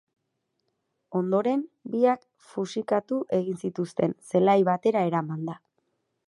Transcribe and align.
Ondoren, 1.19 1.61
biak 1.95 2.25
fusikatu 2.53 3.19
egin 3.41 3.61
zituzten 3.67 4.17
zelai 4.33 4.57
batera 4.73 5.05
eramanda. 5.13 5.61